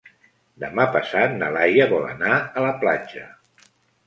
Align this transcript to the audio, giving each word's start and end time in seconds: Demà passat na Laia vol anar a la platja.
Demà 0.63 0.85
passat 0.95 1.35
na 1.41 1.49
Laia 1.57 1.87
vol 1.93 2.09
anar 2.15 2.33
a 2.39 2.65
la 2.65 2.73
platja. 2.81 3.29